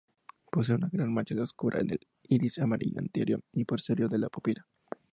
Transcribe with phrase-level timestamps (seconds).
[0.51, 4.65] Posee una gran mancha oscura en el iris amarillo, anterior y posterior la pupila.